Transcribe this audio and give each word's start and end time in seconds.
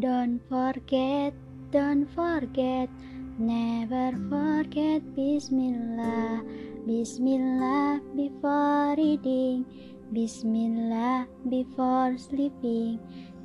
Don't 0.00 0.40
forget, 0.48 1.36
don't 1.76 2.08
forget, 2.16 2.88
never 3.36 4.16
forget 4.32 5.04
Bismillah. 5.12 6.40
Bismillah 6.88 8.00
before 8.16 8.96
reading, 8.96 9.68
Bismillah 10.08 11.28
before 11.52 12.16
sleeping, 12.16 12.96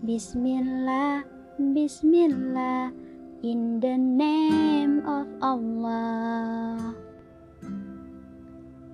Bismillah, 0.08 1.28
Bismillah, 1.60 2.96
in 3.44 3.84
the 3.84 4.00
name 4.00 5.04
of 5.04 5.28
Allah. 5.44 6.96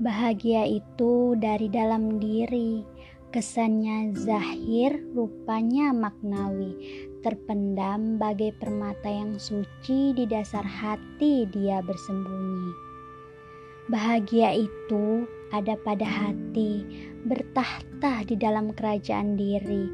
Bahagia 0.01 0.65
itu 0.65 1.37
dari 1.37 1.69
dalam 1.69 2.17
diri, 2.17 2.81
kesannya 3.29 4.17
zahir, 4.17 4.97
rupanya 5.13 5.93
maknawi, 5.93 6.73
terpendam 7.21 8.21
bagai 8.21 8.53
permata 8.57 9.09
yang 9.09 9.37
suci 9.41 10.13
di 10.13 10.29
dasar 10.29 10.65
hati 10.65 11.49
dia 11.49 11.81
bersembunyi. 11.81 12.91
Bahagia 13.89 14.53
itu 14.53 15.25
ada 15.49 15.73
pada 15.81 16.05
hati, 16.05 16.85
bertahta 17.25 18.21
di 18.29 18.37
dalam 18.37 18.71
kerajaan 18.77 19.33
diri, 19.33 19.85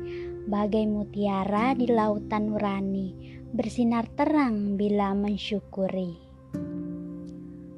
bagai 0.48 0.84
mutiara 0.88 1.72
di 1.72 1.88
lautan 1.88 2.52
nurani, 2.52 3.40
bersinar 3.56 4.08
terang 4.20 4.76
bila 4.76 5.16
mensyukuri. 5.16 6.27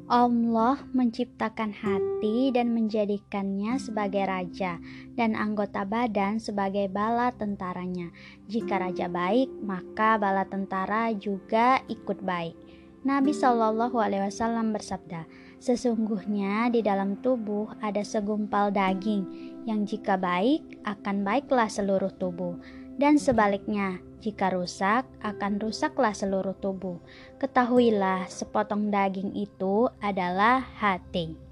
Allah 0.10 0.82
menciptakan 0.90 1.70
hati 1.70 2.50
dan 2.50 2.74
menjadikannya 2.74 3.78
sebagai 3.78 4.26
raja 4.26 4.82
dan 5.14 5.38
anggota 5.38 5.86
badan 5.86 6.42
sebagai 6.42 6.90
bala 6.90 7.30
tentaranya. 7.38 8.10
Jika 8.50 8.82
raja 8.82 9.06
baik, 9.06 9.54
maka 9.62 10.18
bala 10.18 10.50
tentara 10.50 11.14
juga 11.14 11.86
ikut 11.86 12.26
baik. 12.26 12.58
Nabi 13.06 13.38
Shallallahu 13.38 14.02
Alaihi 14.02 14.26
Wasallam 14.26 14.74
bersabda, 14.74 15.30
sesungguhnya 15.62 16.74
di 16.74 16.82
dalam 16.82 17.22
tubuh 17.22 17.70
ada 17.78 18.02
segumpal 18.02 18.74
daging 18.74 19.30
yang 19.70 19.86
jika 19.86 20.18
baik 20.18 20.82
akan 20.90 21.22
baiklah 21.22 21.70
seluruh 21.70 22.10
tubuh 22.18 22.58
dan 22.98 23.22
sebaliknya 23.22 24.02
jika 24.22 24.54
rusak 24.54 25.04
akan 25.20 25.60
rusaklah 25.60 26.16
seluruh 26.16 26.56
tubuh. 26.60 27.00
Ketahuilah 27.42 28.28
sepotong 28.32 28.94
daging 28.94 29.36
itu 29.36 29.90
adalah 30.00 30.64
hati 30.80 31.49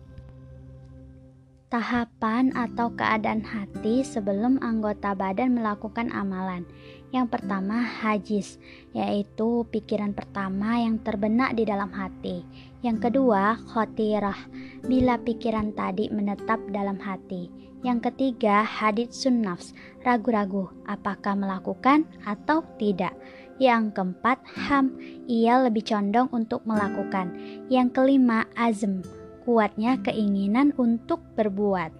tahapan 1.67 2.55
atau 2.55 2.95
keadaan 2.95 3.43
hati 3.43 3.99
sebelum 4.03 4.55
anggota 4.63 5.11
badan 5.11 5.59
melakukan 5.59 6.07
amalan. 6.15 6.63
Yang 7.11 7.39
pertama, 7.39 7.83
hajis, 7.83 8.59
yaitu 8.91 9.63
pikiran 9.71 10.11
pertama 10.11 10.79
yang 10.79 10.99
terbenak 11.03 11.55
di 11.55 11.63
dalam 11.63 11.91
hati. 11.91 12.43
Yang 12.83 13.11
kedua, 13.11 13.59
khotirah, 13.71 14.37
bila 14.83 15.19
pikiran 15.19 15.71
tadi 15.75 16.11
menetap 16.11 16.59
dalam 16.71 16.99
hati. 16.99 17.47
Yang 17.83 18.11
ketiga, 18.11 18.65
hadit 18.65 19.15
sunnafs, 19.15 19.71
ragu-ragu 20.03 20.67
apakah 20.89 21.37
melakukan 21.37 22.03
atau 22.27 22.65
tidak. 22.75 23.15
Yang 23.57 23.95
keempat, 23.95 24.37
ham, 24.67 24.97
ia 25.25 25.61
lebih 25.63 25.85
condong 25.87 26.29
untuk 26.29 26.61
melakukan. 26.67 27.33
Yang 27.71 27.95
kelima, 27.95 28.45
azm, 28.53 29.01
kuatnya 29.47 29.95
keinginan 30.03 30.75
untuk 30.75 31.23
berbuat. 31.39 31.95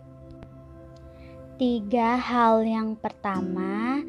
Tiga 1.55 2.19
hal 2.19 2.67
yang 2.67 2.99
pertama, 2.99 4.03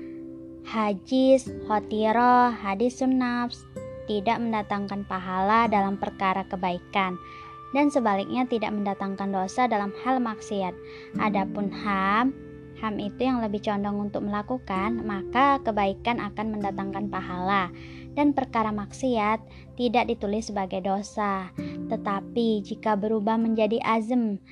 hajis, 0.67 1.47
hotiro, 1.71 2.51
hadis 2.51 2.99
sunnafs, 2.99 3.63
tidak 4.11 4.43
mendatangkan 4.43 5.07
pahala 5.07 5.71
dalam 5.71 5.95
perkara 6.03 6.43
kebaikan 6.51 7.15
dan 7.71 7.95
sebaliknya 7.95 8.43
tidak 8.51 8.75
mendatangkan 8.75 9.31
dosa 9.31 9.71
dalam 9.71 9.95
hal 10.03 10.19
maksiat. 10.19 10.75
Adapun 11.23 11.71
ham, 11.71 12.35
ham 12.83 12.95
itu 12.99 13.23
yang 13.23 13.39
lebih 13.39 13.63
condong 13.63 14.11
untuk 14.11 14.27
melakukan, 14.27 14.99
maka 15.07 15.63
kebaikan 15.63 16.19
akan 16.19 16.59
mendatangkan 16.59 17.07
pahala 17.07 17.71
dan 18.19 18.35
perkara 18.35 18.75
maksiat 18.75 19.39
tidak 19.79 20.11
ditulis 20.11 20.51
sebagai 20.51 20.83
dosa. 20.83 21.55
Tetapi 21.87 22.67
jika 22.67 22.99
berubah 22.99 23.39
menjadi 23.39 23.79
azm 23.87 24.43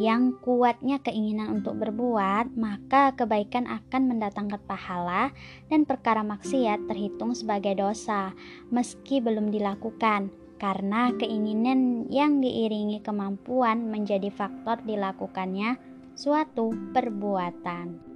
yang 0.00 0.40
kuatnya 0.40 0.96
keinginan 1.04 1.60
untuk 1.60 1.76
berbuat, 1.76 2.56
maka 2.56 3.12
kebaikan 3.12 3.68
akan 3.68 4.16
mendatangkan 4.16 4.64
pahala 4.64 5.28
dan 5.68 5.84
perkara 5.84 6.24
maksiat 6.24 6.88
terhitung 6.88 7.36
sebagai 7.36 7.76
dosa 7.76 8.32
meski 8.72 9.20
belum 9.20 9.52
dilakukan 9.52 10.32
karena 10.56 11.12
keinginan 11.20 12.08
yang 12.08 12.40
diiringi 12.40 13.04
kemampuan 13.04 13.92
menjadi 13.92 14.32
faktor 14.32 14.80
dilakukannya 14.88 15.76
suatu 16.16 16.72
perbuatan. 16.96 18.09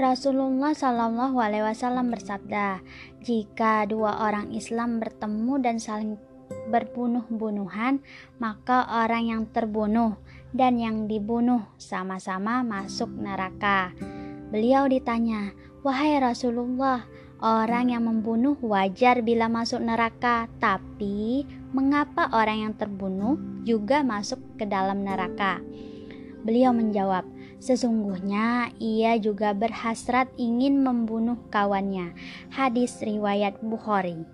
Rasulullah 0.00 0.72
Shallallahu 0.72 1.36
Alaihi 1.36 1.60
Wasallam 1.60 2.08
bersabda, 2.08 2.80
jika 3.20 3.84
dua 3.84 4.24
orang 4.24 4.48
Islam 4.48 4.96
bertemu 4.96 5.60
dan 5.60 5.76
saling 5.76 6.16
berbunuh-bunuhan, 6.72 8.00
maka 8.40 8.88
orang 8.88 9.28
yang 9.28 9.42
terbunuh 9.52 10.16
dan 10.56 10.80
yang 10.80 11.04
dibunuh 11.04 11.68
sama-sama 11.76 12.64
masuk 12.64 13.12
neraka. 13.12 13.92
Beliau 14.48 14.88
ditanya, 14.88 15.52
"Wahai 15.84 16.16
Rasulullah, 16.16 17.04
orang 17.44 17.92
yang 17.92 18.08
membunuh 18.08 18.56
wajar 18.64 19.20
bila 19.20 19.52
masuk 19.52 19.84
neraka, 19.84 20.48
tapi 20.56 21.44
mengapa 21.76 22.32
orang 22.32 22.64
yang 22.64 22.72
terbunuh 22.72 23.36
juga 23.68 24.00
masuk 24.00 24.40
ke 24.56 24.64
dalam 24.64 25.04
neraka?" 25.04 25.60
Beliau 26.40 26.72
menjawab, 26.72 27.28
Sesungguhnya 27.60 28.72
ia 28.80 29.20
juga 29.20 29.52
berhasrat 29.52 30.32
ingin 30.40 30.80
membunuh 30.80 31.36
kawannya. 31.52 32.16
Hadis 32.48 32.96
riwayat 33.04 33.60
Bukhari. 33.60 34.24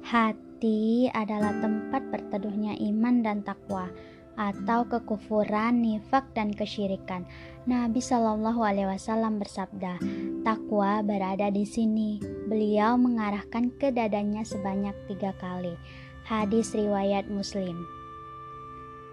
Hati 0.00 1.12
adalah 1.12 1.54
tempat 1.60 2.02
berteduhnya 2.08 2.74
iman 2.80 3.20
dan 3.20 3.44
takwa 3.44 3.92
atau 4.40 4.88
kekufuran, 4.88 5.84
nifak 5.84 6.24
dan 6.32 6.56
kesyirikan. 6.56 7.28
Nabi 7.68 8.00
Shallallahu 8.00 8.64
alaihi 8.64 8.88
wasallam 8.88 9.36
bersabda, 9.36 10.00
"Takwa 10.40 11.04
berada 11.04 11.52
di 11.52 11.68
sini." 11.68 12.16
Beliau 12.48 12.96
mengarahkan 12.96 13.76
ke 13.76 13.92
dadanya 13.92 14.40
sebanyak 14.48 14.96
tiga 15.12 15.36
kali. 15.36 15.76
Hadis 16.24 16.72
riwayat 16.72 17.28
Muslim. 17.28 17.99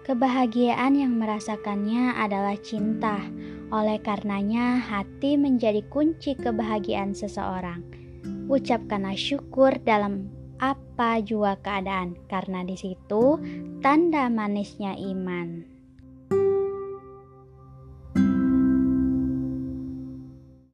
Kebahagiaan 0.08 0.96
yang 0.96 1.20
merasakannya 1.20 2.16
adalah 2.16 2.56
cinta. 2.64 3.20
Oleh 3.68 4.00
karenanya, 4.00 4.80
hati 4.80 5.36
menjadi 5.36 5.84
kunci 5.92 6.32
kebahagiaan 6.32 7.12
seseorang. 7.12 7.84
Ucapkanlah 8.48 9.12
syukur 9.12 9.76
dalam 9.84 10.32
apa 10.64 11.20
jua 11.20 11.60
keadaan, 11.60 12.16
karena 12.24 12.64
di 12.64 12.80
situ 12.80 13.36
tanda 13.84 14.32
manisnya 14.32 14.96
iman. 14.96 15.77